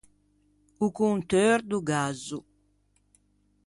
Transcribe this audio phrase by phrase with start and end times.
[0.79, 2.43] O conteur do gazzo.